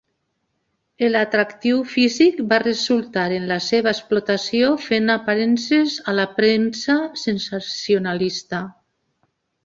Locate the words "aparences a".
5.17-6.15